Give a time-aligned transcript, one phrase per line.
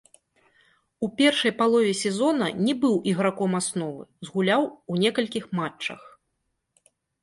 [1.07, 4.61] У першай палове сезона не быў іграком асновы, згуляў
[4.93, 6.01] у некалькіх матчах.